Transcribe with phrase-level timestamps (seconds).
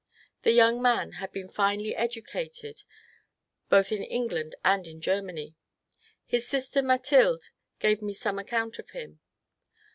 [0.41, 2.81] The young man had been finely educated
[3.69, 5.53] both in England and in Germany.
[6.25, 9.19] His sister Mathilde gave me some account of him.